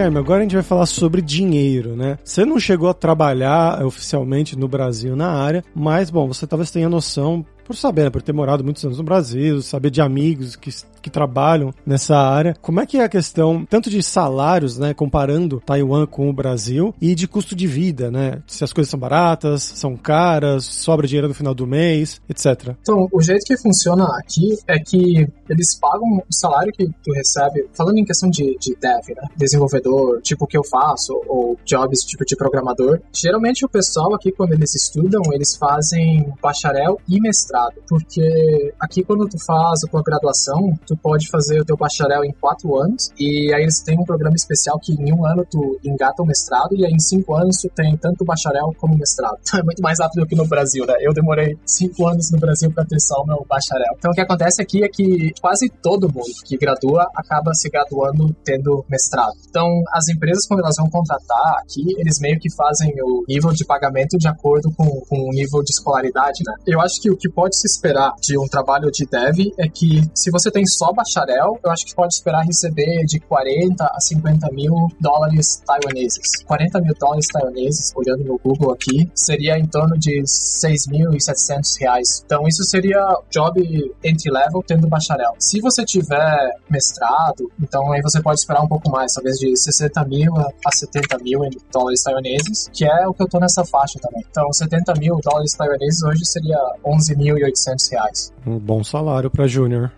[0.00, 2.18] Guilherme, agora a gente vai falar sobre dinheiro, né?
[2.24, 6.88] Você não chegou a trabalhar oficialmente no Brasil na área, mas, bom, você talvez tenha
[6.88, 10.70] noção por saber, né, por ter morado muitos anos no Brasil, saber de amigos que,
[11.00, 12.56] que trabalham nessa área.
[12.60, 16.94] Como é que é a questão, tanto de salários, né, comparando Taiwan com o Brasil,
[17.00, 18.42] e de custo de vida, né?
[18.46, 22.74] Se as coisas são baratas, são caras, sobra dinheiro no final do mês, etc.
[22.80, 27.68] Então, o jeito que funciona aqui é que eles pagam o salário que tu recebe,
[27.74, 32.00] falando em questão de, de dev, né, desenvolvedor, tipo o que eu faço, ou jobs
[32.00, 33.00] tipo de programador.
[33.12, 39.28] Geralmente o pessoal aqui, quando eles estudam, eles fazem bacharel e mestrado porque aqui quando
[39.28, 43.54] tu faz a tua graduação, tu pode fazer o teu bacharel em quatro anos, e
[43.54, 46.84] aí eles têm um programa especial que em um ano tu engata o mestrado, e
[46.84, 49.38] aí em cinco anos tu tem tanto bacharel como mestrado.
[49.50, 50.94] Então é muito mais rápido que no Brasil, né?
[51.00, 53.94] Eu demorei cinco anos no Brasil para ter só o meu bacharel.
[53.98, 58.34] Então o que acontece aqui é que quase todo mundo que gradua acaba se graduando
[58.44, 59.34] tendo mestrado.
[59.48, 63.64] Então as empresas, quando elas vão contratar aqui, eles meio que fazem o nível de
[63.64, 66.54] pagamento de acordo com, com o nível de escolaridade, né?
[66.66, 70.02] Eu acho que o que pode se esperar de um trabalho de dev é que
[70.14, 74.48] se você tem só bacharel, eu acho que pode esperar receber de 40 a 50
[74.52, 76.42] mil dólares taiwaneses.
[76.46, 82.22] 40 mil dólares taiwaneses, olhando no Google aqui, seria em torno de 6.700 reais.
[82.24, 82.98] Então isso seria
[83.30, 83.60] job
[84.02, 85.34] entry level tendo bacharel.
[85.38, 86.38] Se você tiver
[86.70, 91.18] mestrado, então aí você pode esperar um pouco mais, talvez de 60 mil a 70
[91.18, 91.40] mil
[91.70, 94.24] dólares taiwaneses, que é o que eu tô nessa faixa também.
[94.30, 98.32] Então 70 mil dólares taiwaneses hoje seria 11 mil 1.800 reais.
[98.46, 99.92] Um bom salário para júnior.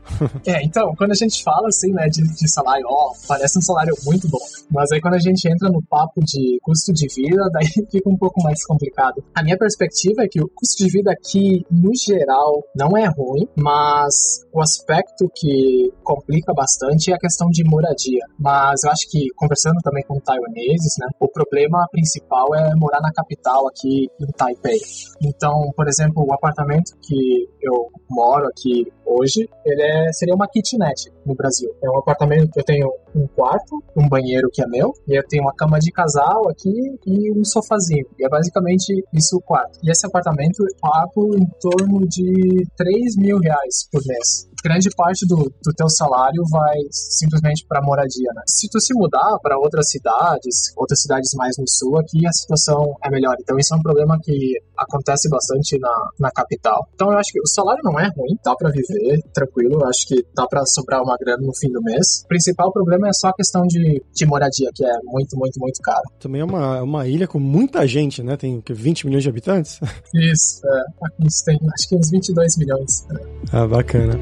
[0.46, 3.94] é, então, quando a gente fala assim, né, de, de salário, ó, parece um salário
[4.06, 4.40] muito bom.
[4.70, 8.16] Mas aí quando a gente entra no papo de custo de vida, daí fica um
[8.16, 9.22] pouco mais complicado.
[9.34, 13.46] A minha perspectiva é que o custo de vida aqui, no geral, não é ruim,
[13.54, 18.24] mas o aspecto que complica bastante é a questão de moradia.
[18.38, 23.12] Mas eu acho que, conversando também com taiwaneses, né, o problema principal é morar na
[23.12, 24.80] capital aqui em Taipei.
[25.22, 31.12] Então, por exemplo, o apartamento que eu moro aqui hoje, ele é, seria uma kitnet
[31.24, 31.70] no Brasil.
[31.82, 35.22] É um apartamento que eu tenho um quarto, um banheiro que é meu, e eu
[35.26, 38.06] tenho uma cama de casal aqui e um sofazinho.
[38.18, 39.78] E é basicamente isso o quarto.
[39.82, 45.26] E esse apartamento eu pago em torno de 3 mil reais por mês grande parte
[45.26, 48.42] do, do teu salário vai simplesmente para moradia, né?
[48.46, 52.94] Se tu se mudar para outras cidades, outras cidades mais no sul, aqui a situação
[53.04, 53.34] é melhor.
[53.40, 56.86] Então isso é um problema que acontece bastante na, na capital.
[56.94, 60.06] Então eu acho que o salário não é ruim, dá para viver tranquilo, eu acho
[60.06, 62.22] que dá para sobrar uma grana no fim do mês.
[62.24, 65.80] O principal problema é só a questão de, de moradia, que é muito, muito, muito
[65.82, 66.02] caro.
[66.20, 68.36] Também é uma, uma ilha com muita gente, né?
[68.36, 69.80] Tem que, 20 milhões de habitantes?
[70.14, 71.06] Isso, é.
[71.06, 73.06] Aqui tem acho que uns 22 milhões.
[73.52, 74.14] Ah, bacana.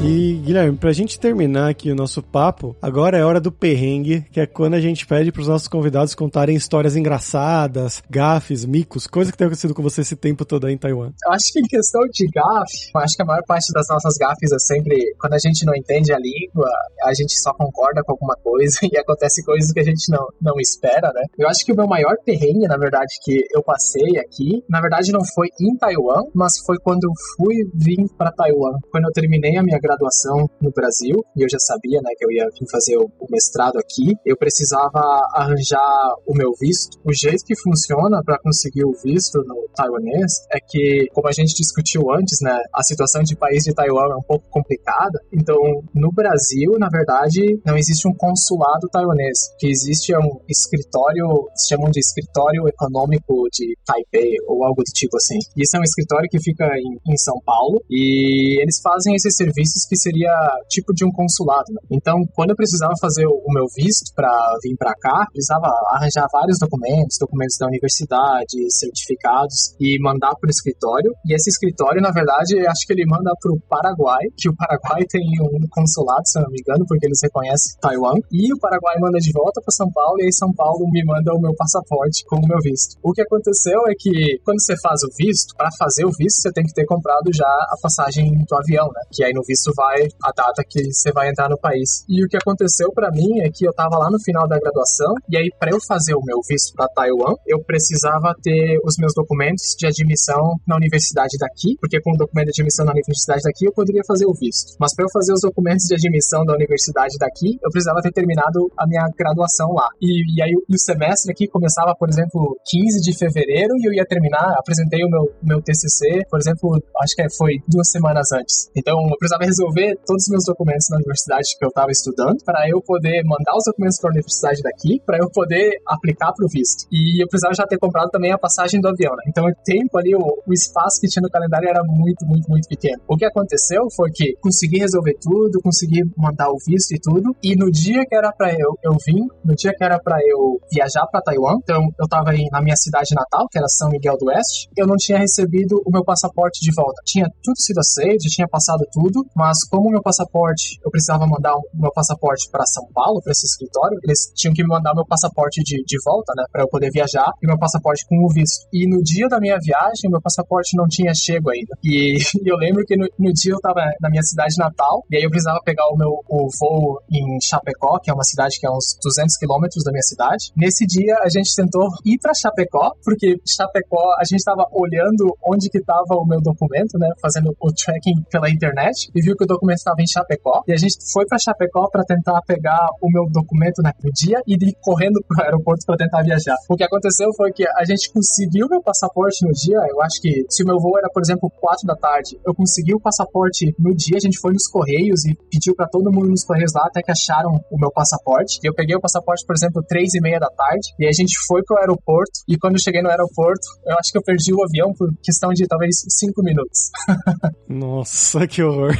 [0.00, 4.38] E, Guilherme, pra gente terminar aqui o nosso papo, agora é hora do perrengue, que
[4.38, 9.36] é quando a gente pede pros nossos convidados contarem histórias engraçadas, gafes, micos, coisas que
[9.36, 11.10] tem acontecido com você esse tempo todo aí em Taiwan.
[11.26, 14.52] Eu acho que em questão de gafe, acho que a maior parte das nossas gafes
[14.52, 16.70] é sempre quando a gente não entende a língua,
[17.02, 20.54] a gente só concorda com alguma coisa e acontece coisas que a gente não, não
[20.60, 21.22] espera, né?
[21.36, 25.10] Eu acho que o meu maior perrengue, na verdade, que eu passei aqui, na verdade
[25.10, 28.78] não foi em Taiwan, mas foi quando eu fui vir para Taiwan.
[28.92, 32.30] Quando eu terminei a minha graduação no Brasil, e eu já sabia, né, que eu
[32.30, 35.00] ia vir fazer o, mestrado aqui, eu precisava
[35.34, 36.98] arranjar o meu visto.
[37.04, 41.54] O jeito que funciona para conseguir o visto no taiwanês é que, como a gente
[41.54, 45.20] discutiu antes, né, a situação de país de Taiwan é um pouco complicada.
[45.32, 45.56] Então,
[45.94, 49.38] no Brasil, na verdade, não existe um consulado taiwanês.
[49.54, 54.82] O que existe é um escritório, se chamam de escritório econômico de Taipei ou algo
[54.82, 55.38] do tipo assim.
[55.56, 59.38] E esse é um escritório que fica em, em São Paulo e eles fazem esses
[59.86, 60.32] que seria
[60.68, 61.68] tipo de um consulado.
[61.72, 61.80] Né?
[61.90, 64.30] Então, quando eu precisava fazer o, meu visto para
[64.62, 70.50] vir para cá, precisava arranjar vários documentos, documentos da universidade, certificados e mandar para o
[70.50, 71.12] escritório.
[71.26, 75.04] E esse escritório, na verdade, acho que ele manda para o Paraguai, que o Paraguai
[75.10, 78.16] tem um consulado, se não me engano, porque eles reconhecem Taiwan.
[78.32, 81.34] E o Paraguai manda de volta para São Paulo e aí São Paulo me manda
[81.34, 82.96] o meu passaporte com o meu visto.
[83.02, 86.52] O que aconteceu é que quando você faz o visto, para fazer o visto, você
[86.52, 89.02] tem que ter comprado já a passagem do avião, né?
[89.12, 92.04] Que aí no visto vai a data que você vai entrar no país.
[92.08, 95.14] E o que aconteceu para mim é que eu tava lá no final da graduação
[95.28, 99.12] e aí para eu fazer o meu visto para Taiwan, eu precisava ter os meus
[99.14, 103.66] documentos de admissão na universidade daqui, porque com o documento de admissão na universidade daqui
[103.66, 104.76] eu poderia fazer o visto.
[104.78, 108.70] Mas para eu fazer os documentos de admissão da universidade daqui, eu precisava ter terminado
[108.76, 109.88] a minha graduação lá.
[110.00, 114.06] E, e aí o semestre aqui começava, por exemplo, 15 de fevereiro e eu ia
[114.06, 118.70] terminar, apresentei o meu, meu TCC, por exemplo, acho que foi duas semanas antes.
[118.76, 122.68] Então eu precisava resolver todos os meus documentos na universidade que eu estava estudando para
[122.68, 126.48] eu poder mandar os documentos para a universidade daqui, para eu poder aplicar para o
[126.48, 126.86] visto.
[126.92, 129.24] E eu precisava já ter comprado também a passagem do avião, né?
[129.28, 132.68] Então o tempo ali, o, o espaço que tinha no calendário era muito, muito, muito
[132.68, 133.02] pequeno.
[133.08, 137.56] O que aconteceu foi que consegui resolver tudo, consegui mandar o visto e tudo, e
[137.56, 141.06] no dia que era para eu, eu vim, no dia que era para eu viajar
[141.10, 144.26] para Taiwan, então eu estava aí na minha cidade natal, que era São Miguel do
[144.26, 147.00] Oeste, eu não tinha recebido o meu passaporte de volta.
[147.04, 151.54] Tinha tudo sido aceito, tinha passado tudo, mas como o meu passaporte, eu precisava mandar
[151.54, 155.06] o meu passaporte para São Paulo, para esse escritório, eles tinham que me mandar meu
[155.06, 158.66] passaporte de, de volta, né, para eu poder viajar, e meu passaporte com o visto.
[158.72, 161.76] E no dia da minha viagem, meu passaporte não tinha chego ainda.
[161.82, 162.18] E, e
[162.50, 165.30] eu lembro que no, no, dia eu tava na minha cidade natal, e aí eu
[165.30, 168.96] precisava pegar o meu o voo em Chapecó, que é uma cidade que é uns
[169.02, 170.52] 200 quilômetros da minha cidade.
[170.56, 175.68] Nesse dia a gente tentou ir para Chapecó, porque Chapecó a gente estava olhando onde
[175.68, 179.46] que estava o meu documento, né, fazendo o tracking pela internet e viu que o
[179.46, 180.62] documento estava em Chapecó.
[180.66, 184.54] E a gente foi para Chapecó para tentar pegar o meu documento naquele dia e
[184.54, 186.56] ir correndo pro aeroporto para tentar viajar.
[186.68, 189.78] O que aconteceu foi que a gente conseguiu meu passaporte no dia.
[189.88, 192.94] Eu acho que se o meu voo era, por exemplo, 4 da tarde, eu consegui
[192.94, 194.16] o passaporte no dia.
[194.16, 197.12] A gente foi nos correios e pediu para todo mundo nos correios lá até que
[197.12, 198.58] acharam o meu passaporte.
[198.62, 200.94] E eu peguei o passaporte, por exemplo, 3 e meia da tarde.
[200.98, 202.40] E a gente foi pro aeroporto.
[202.48, 205.50] E quando eu cheguei no aeroporto, eu acho que eu perdi o avião por questão
[205.50, 206.90] de talvez 5 minutos.
[207.68, 208.92] Nossa, que horror.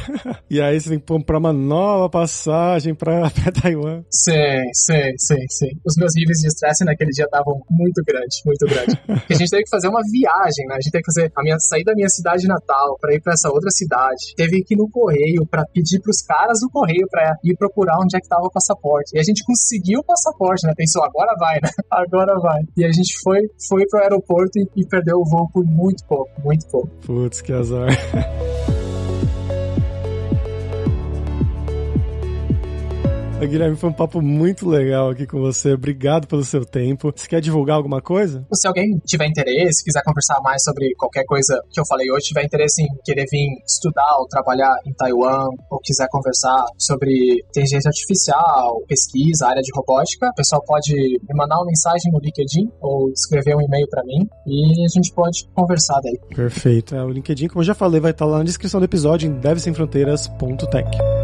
[0.49, 4.03] E aí você tem que comprar uma nova passagem pra, pra Taiwan.
[4.11, 5.69] Sim, sim, sim, sim.
[5.85, 8.95] Os meus níveis de estresse naquele dia estavam muito grandes, muito grandes.
[8.95, 10.75] Porque a gente teve que fazer uma viagem, né?
[10.75, 13.33] A gente teve que fazer a minha sair da minha cidade natal para ir para
[13.33, 14.33] essa outra cidade.
[14.35, 18.17] Teve que ir no correio para pedir pros caras do correio para ir procurar onde
[18.17, 19.15] é que tava o passaporte.
[19.15, 20.73] E a gente conseguiu o passaporte, né?
[20.75, 21.69] Pensou, agora vai, né?
[21.89, 22.61] Agora vai.
[22.77, 26.29] E a gente foi, foi pro aeroporto e, e perdeu o voo por muito pouco,
[26.41, 26.87] muito pouco.
[27.05, 27.89] Putz, que azar.
[33.47, 35.73] Guilherme, foi um papo muito legal aqui com você.
[35.73, 37.11] Obrigado pelo seu tempo.
[37.15, 38.45] Você quer divulgar alguma coisa?
[38.53, 42.43] Se alguém tiver interesse, quiser conversar mais sobre qualquer coisa que eu falei hoje, tiver
[42.43, 48.81] interesse em querer vir estudar ou trabalhar em Taiwan, ou quiser conversar sobre inteligência artificial,
[48.87, 53.55] pesquisa, área de robótica, o pessoal pode me mandar uma mensagem no LinkedIn ou escrever
[53.55, 56.19] um e-mail para mim e a gente pode conversar daí.
[56.35, 56.95] Perfeito.
[56.95, 59.33] É, o LinkedIn, como eu já falei, vai estar lá na descrição do episódio em
[59.39, 61.18] devsemfronteiras.tech.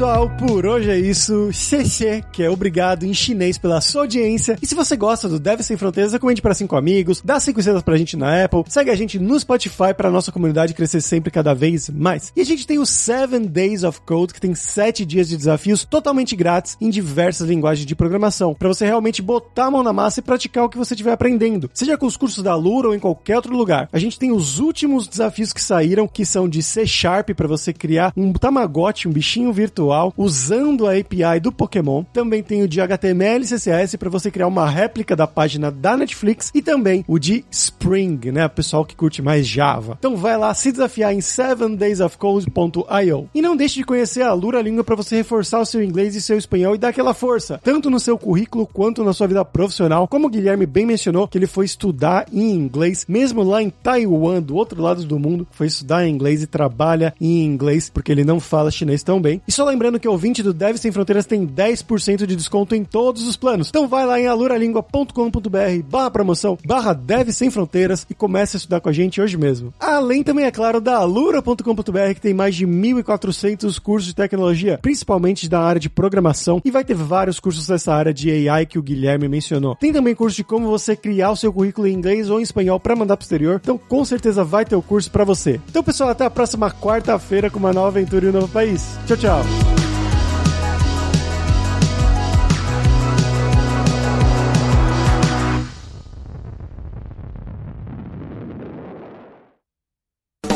[0.00, 1.52] pessoal, por hoje é isso.
[1.52, 4.56] CC, que é obrigado em chinês pela sua audiência.
[4.62, 7.82] E se você gosta do Deve Sem Fronteiras, comente para cinco amigos, dá cinco estrelas
[7.82, 11.52] pra gente na Apple, segue a gente no Spotify pra nossa comunidade crescer sempre cada
[11.52, 12.32] vez mais.
[12.34, 15.84] E a gente tem o Seven Days of Code, que tem sete dias de desafios
[15.84, 20.20] totalmente grátis em diversas linguagens de programação, para você realmente botar a mão na massa
[20.20, 22.98] e praticar o que você estiver aprendendo, seja com os cursos da Lura ou em
[22.98, 23.86] qualquer outro lugar.
[23.92, 27.70] A gente tem os últimos desafios que saíram, que são de C Sharp para você
[27.70, 32.04] criar um Tamagotchi, um bichinho virtual, usando a API do Pokémon.
[32.12, 35.96] Também tem o de HTML e CSS para você criar uma réplica da página da
[35.96, 38.46] Netflix e também o de Spring, né?
[38.48, 39.96] Pessoal que curte mais Java.
[39.98, 43.28] Então vai lá se desafiar em 7daysofcode.io.
[43.34, 46.20] E não deixe de conhecer a Lura Língua para você reforçar o seu inglês e
[46.20, 50.08] seu espanhol e dar aquela força, tanto no seu currículo quanto na sua vida profissional.
[50.08, 54.40] Como o Guilherme bem mencionou, que ele foi estudar em inglês, mesmo lá em Taiwan,
[54.40, 58.24] do outro lado do mundo, foi estudar em inglês e trabalha em inglês, porque ele
[58.24, 59.40] não fala chinês tão bem.
[59.46, 62.84] E só lembrando que o ouvinte do Deve Sem Fronteiras tem 10% de desconto em
[62.84, 63.70] todos os planos.
[63.70, 68.80] Então vai lá em aluralingua.com.br barra promoção, barra Deve Sem Fronteiras e comece a estudar
[68.80, 69.72] com a gente hoje mesmo.
[69.80, 75.48] Além também, é claro, da alura.com.br que tem mais de 1.400 cursos de tecnologia, principalmente
[75.48, 78.82] da área de programação e vai ter vários cursos dessa área de AI que o
[78.82, 79.76] Guilherme mencionou.
[79.76, 82.78] Tem também curso de como você criar o seu currículo em inglês ou em espanhol
[82.78, 85.58] para mandar pro exterior, então com certeza vai ter o curso para você.
[85.70, 88.98] Então pessoal, até a próxima quarta-feira com uma nova aventura em um novo país.
[89.06, 89.69] Tchau, tchau.